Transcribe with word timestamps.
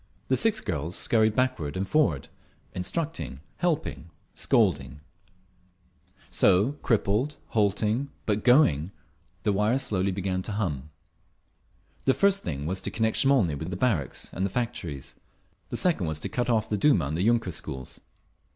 The 0.29 0.35
six 0.35 0.61
girls 0.61 0.95
scurried 0.95 1.35
backward 1.35 1.77
and 1.77 1.87
forward, 1.87 2.27
instructing, 2.73 3.39
helping, 3.57 4.09
scolding…. 4.33 4.99
So, 6.31 6.71
crippled, 6.81 7.37
halting, 7.49 8.09
but 8.25 8.43
going, 8.43 8.89
the 9.43 9.53
wires 9.53 9.83
slowly 9.83 10.09
began 10.11 10.41
to 10.41 10.53
hum. 10.53 10.89
The 12.05 12.15
first 12.15 12.41
thing 12.41 12.65
was 12.65 12.81
to 12.81 12.89
connect 12.89 13.17
Smolny 13.17 13.53
with 13.53 13.69
the 13.69 13.77
barracks 13.77 14.33
and 14.33 14.43
the 14.43 14.49
factories; 14.49 15.13
the 15.69 15.77
second, 15.77 16.11
to 16.15 16.29
cut 16.29 16.49
off 16.49 16.67
the 16.67 16.79
Duma 16.79 17.05
and 17.05 17.15
the 17.15 17.21
yunker 17.21 17.51
schools…. 17.53 17.99